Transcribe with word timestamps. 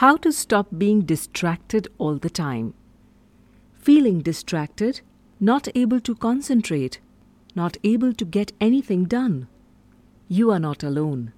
How 0.00 0.18
to 0.18 0.30
stop 0.30 0.66
being 0.76 1.06
distracted 1.06 1.88
all 1.96 2.16
the 2.16 2.28
time. 2.28 2.74
Feeling 3.78 4.20
distracted, 4.20 5.00
not 5.40 5.68
able 5.74 6.00
to 6.00 6.14
concentrate, 6.14 7.00
not 7.54 7.78
able 7.82 8.12
to 8.12 8.26
get 8.26 8.52
anything 8.60 9.06
done. 9.06 9.48
You 10.28 10.50
are 10.50 10.58
not 10.58 10.82
alone. 10.82 11.32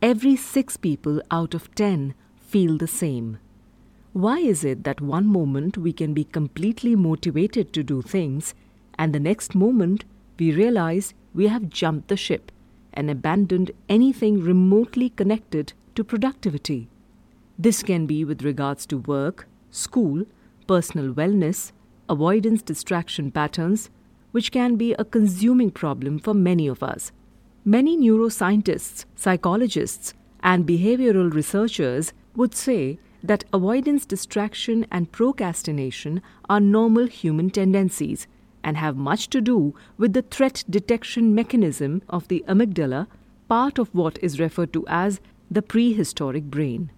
Every 0.00 0.36
six 0.36 0.76
people 0.76 1.20
out 1.32 1.52
of 1.52 1.74
ten 1.74 2.14
feel 2.40 2.78
the 2.78 2.86
same. 2.86 3.38
Why 4.12 4.38
is 4.38 4.62
it 4.62 4.84
that 4.84 5.00
one 5.00 5.26
moment 5.26 5.76
we 5.76 5.92
can 5.92 6.14
be 6.14 6.22
completely 6.22 6.94
motivated 6.94 7.72
to 7.72 7.82
do 7.82 8.02
things, 8.02 8.54
and 8.96 9.12
the 9.12 9.18
next 9.18 9.56
moment 9.56 10.04
we 10.38 10.52
realize 10.52 11.12
we 11.34 11.48
have 11.48 11.70
jumped 11.70 12.06
the 12.06 12.16
ship 12.16 12.52
and 12.94 13.10
abandoned 13.10 13.72
anything 13.88 14.40
remotely 14.40 15.10
connected 15.10 15.72
to 15.96 16.04
productivity? 16.04 16.88
This 17.58 17.82
can 17.82 18.06
be 18.06 18.24
with 18.24 18.42
regards 18.42 18.84
to 18.86 18.98
work, 18.98 19.48
school, 19.70 20.24
personal 20.66 21.14
wellness, 21.14 21.72
avoidance 22.08 22.62
distraction 22.62 23.30
patterns, 23.30 23.88
which 24.32 24.52
can 24.52 24.76
be 24.76 24.92
a 24.94 25.04
consuming 25.04 25.70
problem 25.70 26.18
for 26.18 26.34
many 26.34 26.66
of 26.66 26.82
us. 26.82 27.12
Many 27.64 27.96
neuroscientists, 27.96 29.06
psychologists, 29.16 30.12
and 30.40 30.66
behavioral 30.66 31.32
researchers 31.32 32.12
would 32.34 32.54
say 32.54 32.98
that 33.22 33.44
avoidance 33.52 34.04
distraction 34.04 34.86
and 34.92 35.10
procrastination 35.10 36.20
are 36.48 36.60
normal 36.60 37.06
human 37.06 37.50
tendencies 37.50 38.26
and 38.62 38.76
have 38.76 38.96
much 38.96 39.28
to 39.30 39.40
do 39.40 39.74
with 39.96 40.12
the 40.12 40.22
threat 40.22 40.62
detection 40.68 41.34
mechanism 41.34 42.02
of 42.08 42.28
the 42.28 42.44
amygdala, 42.46 43.06
part 43.48 43.78
of 43.78 43.94
what 43.94 44.18
is 44.22 44.38
referred 44.38 44.72
to 44.72 44.84
as 44.88 45.20
the 45.50 45.62
prehistoric 45.62 46.44
brain. 46.44 46.90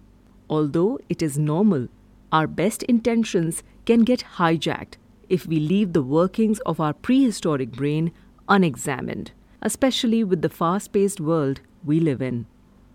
Although 0.49 0.99
it 1.09 1.21
is 1.21 1.37
normal, 1.37 1.87
our 2.31 2.47
best 2.47 2.83
intentions 2.83 3.63
can 3.85 4.01
get 4.01 4.23
hijacked 4.37 4.97
if 5.29 5.45
we 5.45 5.59
leave 5.59 5.93
the 5.93 6.01
workings 6.01 6.59
of 6.61 6.79
our 6.79 6.93
prehistoric 6.93 7.71
brain 7.71 8.11
unexamined, 8.47 9.31
especially 9.61 10.23
with 10.23 10.41
the 10.41 10.49
fast 10.49 10.91
paced 10.91 11.19
world 11.19 11.61
we 11.83 11.99
live 11.99 12.21
in. 12.21 12.47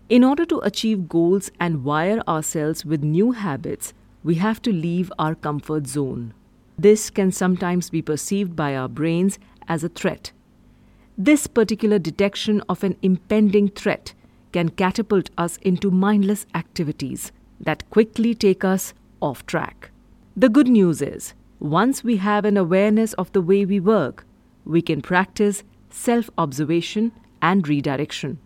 In 0.09 0.23
order 0.23 0.45
to 0.45 0.59
achieve 0.59 1.07
goals 1.07 1.49
and 1.59 1.83
wire 1.83 2.21
ourselves 2.27 2.85
with 2.85 3.03
new 3.03 3.31
habits, 3.31 3.93
we 4.23 4.35
have 4.35 4.61
to 4.63 4.71
leave 4.71 5.11
our 5.17 5.33
comfort 5.33 5.87
zone. 5.87 6.33
This 6.77 7.09
can 7.09 7.31
sometimes 7.31 7.89
be 7.89 8.01
perceived 8.01 8.55
by 8.55 8.75
our 8.75 8.89
brains 8.89 9.39
as 9.67 9.83
a 9.83 9.89
threat. 9.89 10.31
This 11.17 11.47
particular 11.47 11.99
detection 11.99 12.61
of 12.67 12.83
an 12.83 12.97
impending 13.01 13.69
threat 13.69 14.13
can 14.51 14.69
catapult 14.69 15.29
us 15.37 15.57
into 15.61 15.89
mindless 15.89 16.45
activities 16.53 17.31
that 17.59 17.89
quickly 17.89 18.33
take 18.33 18.63
us 18.63 18.93
off 19.21 19.45
track. 19.45 19.91
The 20.35 20.49
good 20.49 20.67
news 20.67 21.01
is, 21.01 21.33
once 21.59 22.03
we 22.03 22.17
have 22.17 22.45
an 22.45 22.57
awareness 22.57 23.13
of 23.13 23.31
the 23.31 23.41
way 23.41 23.65
we 23.65 23.79
work, 23.79 24.25
we 24.65 24.81
can 24.81 25.01
practice 25.01 25.63
self 25.89 26.29
observation 26.37 27.11
and 27.41 27.67
redirection. 27.67 28.39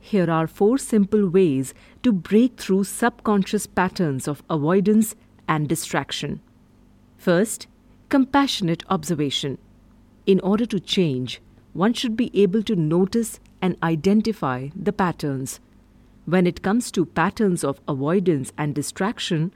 Here 0.00 0.30
are 0.30 0.46
four 0.46 0.78
simple 0.78 1.28
ways 1.28 1.74
to 2.02 2.12
break 2.12 2.56
through 2.56 2.84
subconscious 2.84 3.66
patterns 3.66 4.28
of 4.28 4.42
avoidance 4.50 5.14
and 5.48 5.68
distraction. 5.68 6.40
First, 7.16 7.66
compassionate 8.08 8.84
observation. 8.88 9.58
In 10.26 10.40
order 10.40 10.66
to 10.66 10.78
change, 10.80 11.40
one 11.72 11.92
should 11.92 12.16
be 12.16 12.30
able 12.34 12.62
to 12.62 12.76
notice 12.76 13.40
and 13.60 13.76
identify 13.82 14.68
the 14.76 14.92
patterns. 14.92 15.58
When 16.26 16.46
it 16.46 16.62
comes 16.62 16.90
to 16.92 17.04
patterns 17.04 17.62
of 17.62 17.80
avoidance 17.86 18.52
and 18.56 18.74
distraction, 18.74 19.52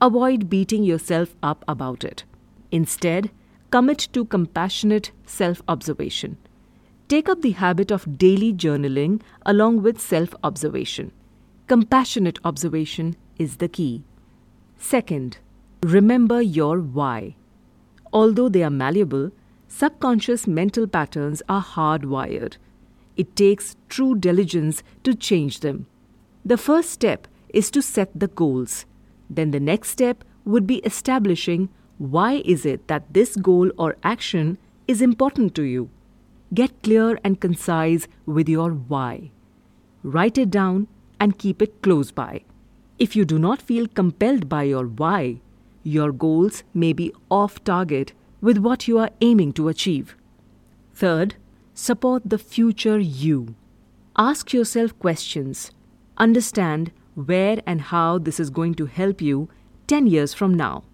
avoid 0.00 0.50
beating 0.50 0.84
yourself 0.84 1.34
up 1.42 1.64
about 1.66 2.04
it. 2.04 2.24
Instead, 2.70 3.30
commit 3.70 4.08
to 4.12 4.26
compassionate 4.26 5.12
self 5.24 5.62
observation. 5.68 6.36
Take 7.08 7.28
up 7.28 7.40
the 7.40 7.52
habit 7.52 7.90
of 7.90 8.18
daily 8.18 8.52
journaling 8.52 9.22
along 9.46 9.82
with 9.82 10.00
self 10.00 10.34
observation. 10.44 11.12
Compassionate 11.66 12.38
observation 12.44 13.16
is 13.38 13.56
the 13.56 13.68
key. 13.68 14.04
Second, 14.76 15.38
remember 15.82 16.42
your 16.42 16.78
why. 16.80 17.36
Although 18.12 18.50
they 18.50 18.62
are 18.62 18.70
malleable, 18.70 19.30
subconscious 19.68 20.46
mental 20.46 20.86
patterns 20.86 21.42
are 21.48 21.62
hardwired. 21.62 22.56
It 23.16 23.34
takes 23.34 23.76
true 23.88 24.14
diligence 24.14 24.82
to 25.04 25.14
change 25.14 25.60
them. 25.60 25.86
The 26.44 26.56
first 26.56 26.90
step 26.90 27.28
is 27.48 27.70
to 27.70 27.82
set 27.82 28.10
the 28.18 28.28
goals. 28.28 28.84
Then 29.30 29.50
the 29.50 29.60
next 29.60 29.90
step 29.90 30.24
would 30.44 30.66
be 30.66 30.78
establishing 30.78 31.68
why 31.98 32.42
is 32.44 32.66
it 32.66 32.88
that 32.88 33.12
this 33.14 33.36
goal 33.36 33.70
or 33.78 33.96
action 34.02 34.58
is 34.88 35.00
important 35.00 35.54
to 35.54 35.62
you. 35.62 35.88
Get 36.52 36.82
clear 36.82 37.18
and 37.22 37.40
concise 37.40 38.08
with 38.26 38.48
your 38.48 38.70
why. 38.72 39.30
Write 40.02 40.36
it 40.36 40.50
down 40.50 40.88
and 41.20 41.38
keep 41.38 41.62
it 41.62 41.80
close 41.82 42.10
by. 42.10 42.42
If 42.98 43.14
you 43.14 43.24
do 43.24 43.38
not 43.38 43.62
feel 43.62 43.86
compelled 43.86 44.48
by 44.48 44.64
your 44.64 44.86
why, 44.86 45.40
your 45.84 46.12
goals 46.12 46.64
may 46.74 46.92
be 46.92 47.12
off 47.30 47.62
target 47.62 48.12
with 48.40 48.58
what 48.58 48.88
you 48.88 48.98
are 48.98 49.10
aiming 49.20 49.52
to 49.54 49.68
achieve. 49.68 50.16
Third, 50.94 51.36
support 51.74 52.22
the 52.26 52.38
future 52.38 52.98
you. 52.98 53.54
Ask 54.16 54.52
yourself 54.52 54.98
questions. 54.98 55.70
Understand 56.22 56.92
where 57.14 57.60
and 57.66 57.80
how 57.80 58.18
this 58.18 58.40
is 58.40 58.48
going 58.48 58.74
to 58.76 58.86
help 58.86 59.20
you 59.20 59.48
10 59.88 60.06
years 60.06 60.32
from 60.32 60.54
now. 60.54 60.84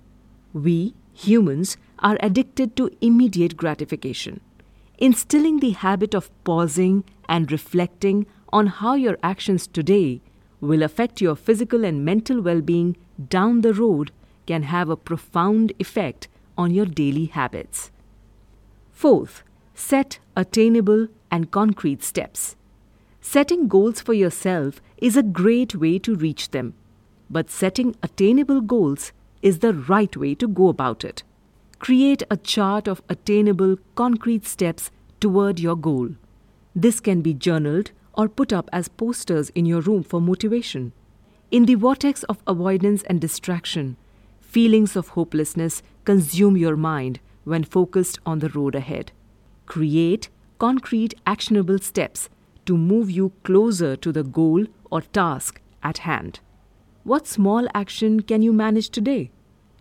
We, 0.53 0.95
humans, 1.13 1.77
are 2.01 2.17
addicted 2.21 2.77
to 2.77 2.91
immediate 3.01 3.57
gratification 3.57 4.41
instilling 4.99 5.61
the 5.61 5.71
habit 5.71 6.15
of 6.15 6.31
pausing 6.45 7.05
and 7.29 7.51
reflecting 7.53 8.27
on 8.53 8.67
how 8.67 8.95
your 8.95 9.17
actions 9.23 9.67
today 9.67 10.21
will 10.61 10.83
affect 10.83 11.21
your 11.21 11.37
physical 11.37 11.85
and 11.85 12.05
mental 12.05 12.43
well 12.43 12.61
being 12.61 12.97
down 13.29 13.61
the 13.61 13.73
road 13.73 14.11
can 14.47 14.65
have 14.65 14.89
a 14.89 14.97
profound 14.97 15.73
effect 15.79 16.27
on 16.57 16.73
your 16.73 16.87
daily 16.87 17.27
habits. 17.27 17.93
Fourth, 18.91 19.45
set 19.75 20.19
attainable 20.37 21.07
and 21.31 21.51
concrete 21.53 22.03
steps. 22.03 22.57
Setting 23.31 23.69
goals 23.69 24.01
for 24.01 24.15
yourself 24.15 24.81
is 24.97 25.15
a 25.15 25.23
great 25.23 25.75
way 25.75 25.99
to 25.99 26.15
reach 26.15 26.51
them, 26.51 26.73
but 27.29 27.51
setting 27.51 27.95
attainable 28.03 28.63
goals 28.63 29.13
is 29.43 29.59
the 29.59 29.75
right 29.75 30.17
way 30.17 30.35
to 30.37 30.49
go 30.49 30.69
about 30.69 31.05
it. 31.05 31.25
Create 31.79 32.23
a 32.31 32.39
chart 32.39 32.89
of 32.89 33.03
attainable, 33.11 33.77
concrete 33.97 34.47
steps 34.47 34.91
toward 35.21 35.61
your 35.61 35.77
goal. 35.77 36.09
This 36.75 37.01
can 37.01 37.21
be 37.21 37.35
journaled 37.35 37.91
or 38.15 38.31
put 38.31 38.51
up 38.51 38.71
as 38.73 38.89
posters 38.89 39.51
in 39.51 39.67
your 39.67 39.83
room 39.83 40.05
for 40.05 40.23
motivation. 40.23 40.95
In 41.51 41.67
the 41.67 41.75
vortex 41.75 42.23
of 42.31 42.43
avoidance 42.47 43.03
and 43.03 43.21
distraction, 43.21 43.99
feelings 44.41 44.97
of 44.97 45.09
hopelessness 45.09 45.83
consume 46.07 46.57
your 46.57 46.79
mind 46.79 47.21
when 47.45 47.63
focused 47.63 48.21
on 48.25 48.39
the 48.39 48.49
road 48.49 48.75
ahead. 48.75 49.13
Create 49.67 50.31
concrete, 50.59 51.13
actionable 51.27 51.79
steps 51.79 52.31
to 52.69 52.77
move 52.77 53.11
you 53.11 53.33
closer 53.45 53.97
to 53.97 54.13
the 54.13 54.23
goal 54.23 54.67
or 54.91 55.01
task 55.01 55.61
at 55.83 55.99
hand. 55.99 56.41
What 57.03 57.27
small 57.27 57.67
action 57.75 58.21
can 58.21 58.43
you 58.43 58.53
manage 58.53 58.91
today? 58.91 59.31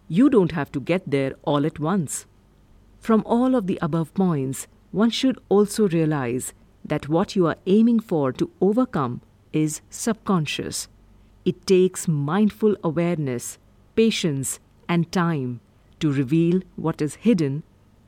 You 0.07 0.29
don't 0.29 0.53
have 0.53 0.71
to 0.71 0.79
get 0.79 1.11
there 1.11 1.33
all 1.43 1.65
at 1.65 1.79
once. 1.79 2.25
From 2.99 3.23
all 3.25 3.55
of 3.55 3.67
the 3.67 3.77
above 3.81 4.13
points, 4.13 4.67
one 4.91 5.09
should 5.09 5.37
also 5.49 5.89
realize 5.89 6.53
that 6.85 7.09
what 7.09 7.35
you 7.35 7.45
are 7.47 7.57
aiming 7.65 7.99
for 7.99 8.31
to 8.31 8.49
overcome 8.61 9.19
is 9.51 9.81
subconscious. 9.89 10.87
It 11.43 11.67
takes 11.67 12.07
mindful 12.07 12.77
awareness, 12.85 13.57
patience, 13.95 14.61
and 14.87 15.11
time 15.11 15.59
to 15.99 16.09
reveal 16.09 16.61
what 16.77 17.01
is 17.01 17.15
hidden 17.15 17.63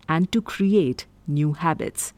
and 0.07 0.31
to 0.31 0.41
create 0.41 1.05
new 1.27 1.51
habits. 1.51 2.13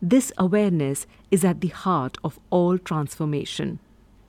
This 0.00 0.32
awareness 0.38 1.06
is 1.30 1.44
at 1.44 1.60
the 1.60 1.68
heart 1.68 2.18
of 2.22 2.38
all 2.50 2.78
transformation. 2.78 3.80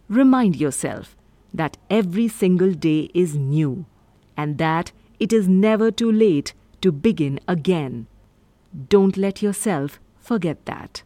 Remind 0.07 0.55
yourself 0.55 1.15
that 1.53 1.77
every 1.89 2.27
single 2.27 2.73
day 2.73 3.09
is 3.13 3.35
new 3.35 3.85
and 4.35 4.57
that 4.57 4.91
it 5.19 5.31
is 5.31 5.47
never 5.47 5.91
too 5.91 6.11
late 6.11 6.53
to 6.81 6.91
begin 6.91 7.39
again. 7.47 8.07
Don't 8.87 9.17
let 9.17 9.41
yourself 9.41 9.99
forget 10.19 10.65
that. 10.65 11.03